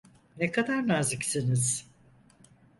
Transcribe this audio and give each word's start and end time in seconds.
Ne 0.37 0.51
kadar 0.51 0.87
naziksiniz. 0.87 1.85